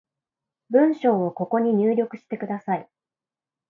[0.71, 2.89] 文章をここに入力してください